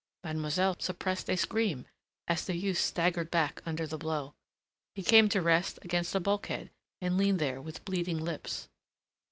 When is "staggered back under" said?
2.79-3.85